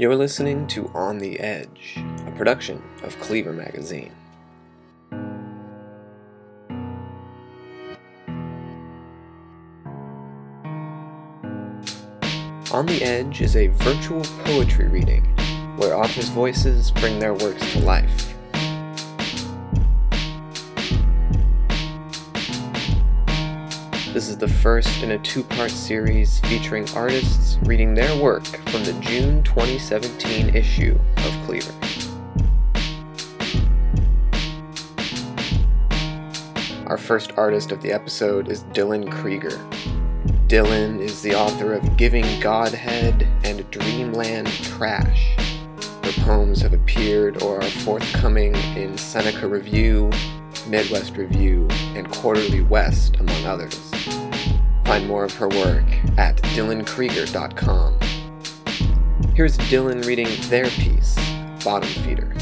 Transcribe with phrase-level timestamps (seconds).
[0.00, 4.12] You're listening to On the Edge, a production of Cleaver Magazine.
[12.70, 15.24] On the Edge is a virtual poetry reading
[15.78, 18.37] where authors' voices bring their works to life.
[24.18, 28.82] This is the first in a two part series featuring artists reading their work from
[28.82, 31.72] the June 2017 issue of Cleaver.
[36.88, 39.56] Our first artist of the episode is Dylan Krieger.
[40.48, 45.36] Dylan is the author of Giving Godhead and Dreamland Trash.
[46.02, 50.10] Her poems have appeared or are forthcoming in Seneca Review,
[50.66, 53.87] Midwest Review, and Quarterly West, among others.
[54.88, 55.84] Find more of her work
[56.16, 57.98] at dylankrieger.com.
[59.34, 61.14] Here's Dylan reading their piece,
[61.62, 62.34] Bottom Feeder.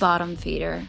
[0.00, 0.88] Bottom feeder.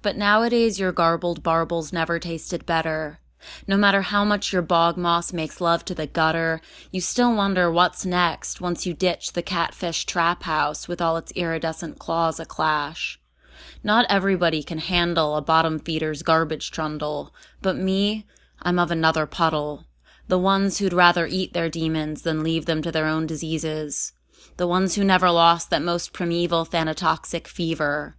[0.00, 3.18] But nowadays your garbled barbels never tasted better.
[3.66, 7.70] No matter how much your bog moss makes love to the gutter, you still wonder
[7.70, 12.44] what's next once you ditch the catfish trap house with all its iridescent claws a
[12.44, 13.20] clash.
[13.82, 18.26] Not everybody can handle a bottom feeder's garbage trundle, but me,
[18.62, 19.84] I'm of another puddle.
[20.26, 24.12] The ones who'd rather eat their demons than leave them to their own diseases.
[24.56, 28.16] The ones who never lost that most primeval thanatoxic fever.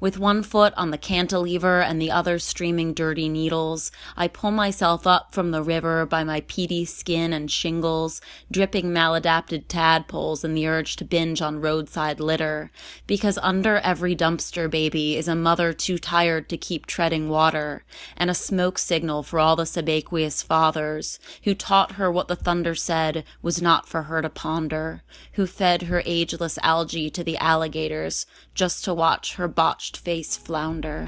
[0.00, 5.06] With one foot on the cantilever and the other streaming dirty needles, I pull myself
[5.06, 10.66] up from the river by my peaty skin and shingles, dripping maladapted tadpoles and the
[10.66, 12.70] urge to binge on roadside litter,
[13.06, 17.84] because under every dumpster baby is a mother too tired to keep treading water,
[18.16, 22.74] and a smoke signal for all the subaqueous fathers, who taught her what the thunder
[22.74, 25.02] said was not for her to ponder,
[25.34, 31.06] who fed her ageless algae to the alligators, just to watch her botched face flounder.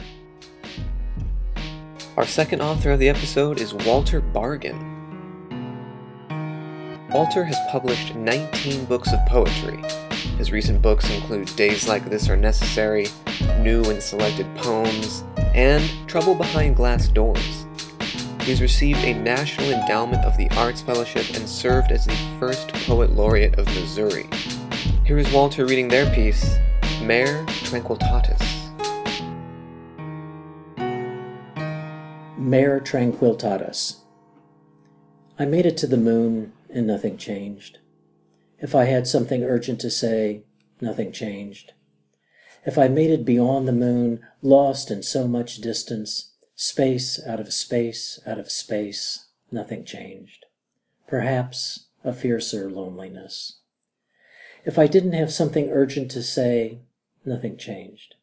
[2.17, 4.79] Our second author of the episode is Walter Bargen.
[7.11, 9.83] Walter has published 19 books of poetry.
[10.39, 13.09] His recent books include Days Like This Are Necessary,
[13.59, 17.67] New and Selected Poems, and Trouble Behind Glass Doors.
[18.43, 23.17] He's received a National Endowment of the Arts Fellowship and served as the first Poet
[23.17, 24.29] Laureate of Missouri.
[25.05, 26.57] Here is Walter reading their piece,
[27.03, 28.43] Mare Tranquillitatis.
[32.39, 33.97] Mare Tranquillitatis.
[35.39, 37.79] I made it to the moon and nothing changed.
[38.59, 40.45] If I had something urgent to say,
[40.81, 41.73] nothing changed.
[42.65, 47.53] If I made it beyond the moon, lost in so much distance, space out of
[47.53, 50.47] space out of space, nothing changed.
[51.07, 53.61] Perhaps a fiercer loneliness.
[54.65, 56.79] If I didn't have something urgent to say,
[57.25, 58.15] nothing changed.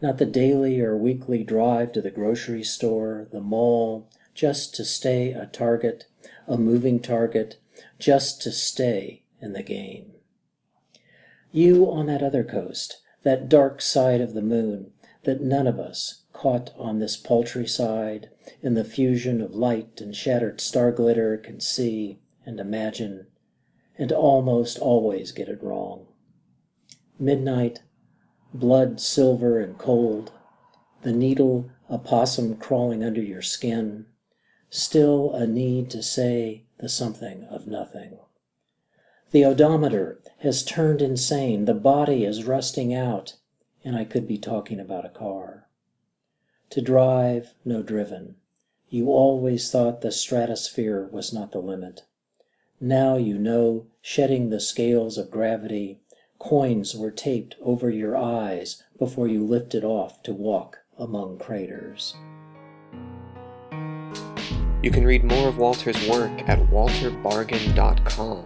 [0.00, 5.32] Not the daily or weekly drive to the grocery store, the mall, just to stay
[5.32, 6.06] a target,
[6.48, 7.58] a moving target,
[7.98, 10.12] just to stay in the game.
[11.52, 14.92] You on that other coast, that dark side of the moon
[15.24, 18.30] that none of us, caught on this paltry side,
[18.62, 23.26] in the fusion of light and shattered star glitter, can see and imagine
[23.98, 26.06] and almost always get it wrong.
[27.18, 27.82] Midnight,
[28.54, 30.32] blood silver and cold,
[31.02, 34.06] the needle a possum crawling under your skin,
[34.70, 38.18] still a need to say the something of nothing.
[39.30, 43.36] The odometer has turned insane, the body is rusting out,
[43.84, 45.68] and I could be talking about a car.
[46.70, 48.36] To drive, no driven.
[48.88, 52.02] You always thought the stratosphere was not the limit.
[52.84, 56.00] Now you know, shedding the scales of gravity,
[56.40, 62.16] coins were taped over your eyes before you lifted off to walk among craters.
[64.82, 68.42] You can read more of Walter's work at walterbargen.com.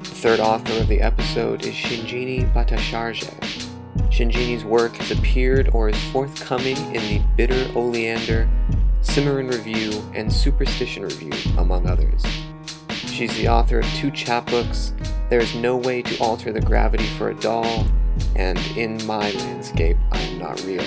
[0.00, 3.68] The third author of the episode is Shinjini Bhattacharjee.
[4.10, 8.48] Shinjini's work has appeared or is forthcoming in the Bitter Oleander,
[9.02, 12.22] Cimarron Review, and Superstition Review, among others.
[12.90, 14.92] She's the author of two chapbooks,
[15.28, 17.86] There is No Way to Alter the Gravity for a Doll,
[18.36, 20.84] and In My Landscape, I Am Not Real.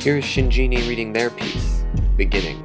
[0.00, 1.84] Here is Shinjini reading their piece,
[2.16, 2.64] Beginning.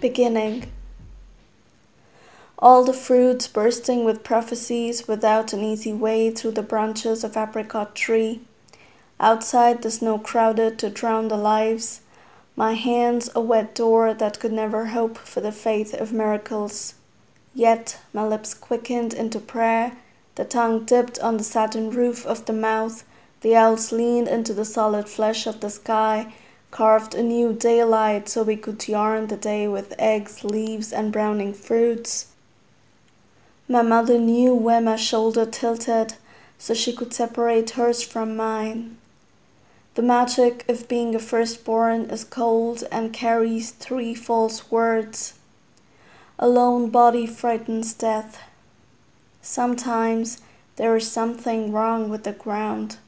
[0.00, 0.70] Beginning.
[2.58, 7.94] All the fruits bursting with prophecies without an easy way through the branches of apricot
[7.94, 8.40] tree.
[9.20, 12.00] Outside the snow crowded to drown the lives,
[12.56, 16.94] my hands a wet door that could never hope for the faith of miracles.
[17.54, 19.92] Yet my lips quickened into prayer,
[20.36, 23.04] the tongue dipped on the satin roof of the mouth,
[23.42, 26.34] the owls leaned into the solid flesh of the sky,
[26.70, 31.52] carved a new daylight so we could yarn the day with eggs, leaves, and browning
[31.52, 32.28] fruits.
[33.68, 36.14] My mother knew where my shoulder tilted,
[36.56, 38.96] so she could separate hers from mine.
[39.94, 45.34] The magic of being a firstborn is cold and carries three false words.
[46.38, 48.40] A lone body frightens death.
[49.42, 50.42] Sometimes
[50.76, 52.98] there is something wrong with the ground.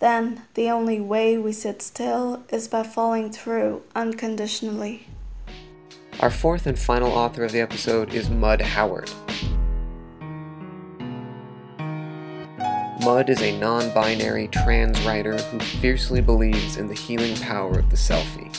[0.00, 5.06] Then the only way we sit still is by falling through unconditionally.
[6.20, 9.10] Our fourth and final author of the episode is Mud Howard.
[13.06, 17.88] Mud is a non binary trans writer who fiercely believes in the healing power of
[17.88, 18.52] the selfie.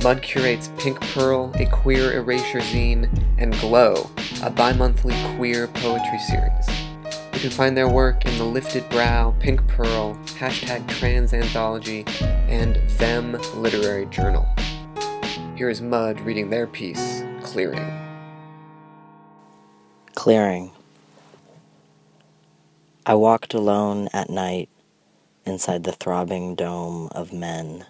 [0.00, 4.08] Mud curates Pink Pearl, a queer erasure zine, and Glow,
[4.44, 6.68] a bi monthly queer poetry series.
[7.32, 12.04] You can find their work in The Lifted Brow, Pink Pearl, hashtag Trans Anthology,
[12.46, 14.46] and Them Literary Journal.
[15.56, 17.90] Here is Mud reading their piece, Clearing.
[20.14, 20.70] Clearing.
[23.06, 24.70] I walked alone at night
[25.44, 27.84] inside the throbbing dome of men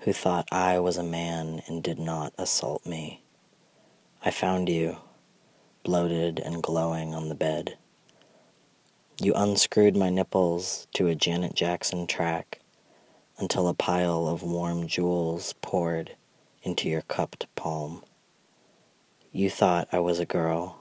[0.00, 3.22] who thought I was a man and did not assault me.
[4.22, 4.98] I found you,
[5.84, 7.78] bloated and glowing on the bed.
[9.18, 12.60] You unscrewed my nipples to a Janet Jackson track
[13.38, 16.14] until a pile of warm jewels poured
[16.62, 18.04] into your cupped palm.
[19.32, 20.78] You thought I was a girl.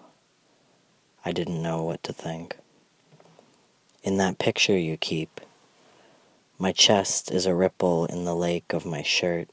[1.23, 2.57] I didn't know what to think
[4.03, 5.42] in that picture you keep.
[6.57, 9.50] My chest is a ripple in the lake of my shirt.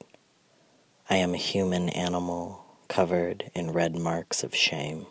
[1.11, 5.07] I am a human animal covered in red marks of shame.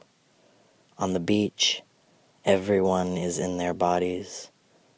[0.98, 1.82] On the beach,
[2.46, 4.50] everyone is in their bodies.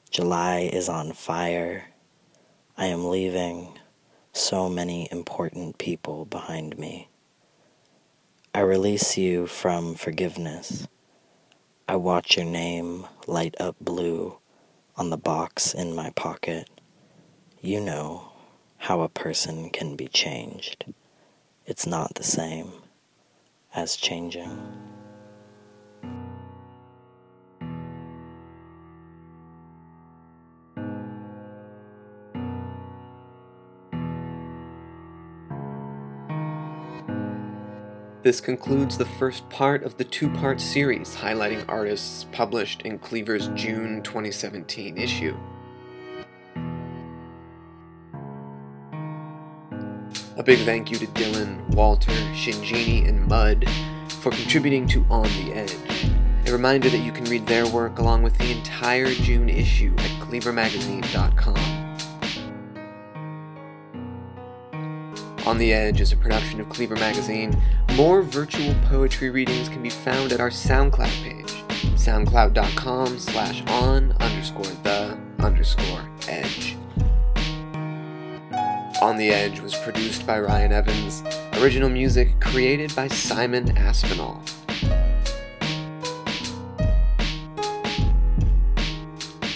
[0.09, 1.85] July is on fire.
[2.77, 3.77] I am leaving
[4.31, 7.09] so many important people behind me.
[8.53, 10.87] I release you from forgiveness.
[11.89, 14.37] I watch your name light up blue
[14.95, 16.69] on the box in my pocket.
[17.61, 18.31] You know
[18.77, 20.85] how a person can be changed.
[21.65, 22.73] It's not the same
[23.73, 24.88] as changing.
[38.21, 43.47] This concludes the first part of the two part series highlighting artists published in Cleaver's
[43.55, 45.37] June 2017 issue.
[50.35, 53.65] A big thank you to Dylan, Walter, Shinjini, and Mud
[54.19, 56.11] for contributing to On the Edge.
[56.45, 60.11] A reminder that you can read their work along with the entire June issue at
[60.27, 61.88] cleavermagazine.com.
[65.49, 67.59] On the Edge is a production of Cleaver Magazine.
[67.95, 71.51] More virtual poetry readings can be found at our SoundCloud page,
[71.97, 76.77] soundcloud.com slash on underscore the underscore edge.
[79.01, 84.43] On the Edge was produced by Ryan Evans, original music created by Simon Aspinall.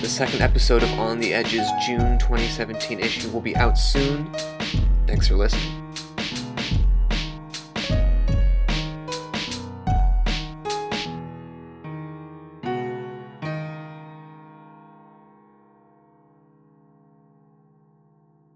[0.02, 4.34] The second episode of On the Edge's June 2017 issue will be out soon.
[5.06, 5.83] Thanks for listening.